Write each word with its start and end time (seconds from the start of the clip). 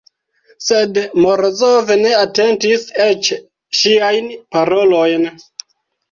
Sed 0.67 0.95
Morozov 1.25 1.91
ne 1.99 2.13
atentis 2.21 2.85
eĉ 3.05 3.29
ŝiajn 3.81 4.31
parolojn. 4.57 5.29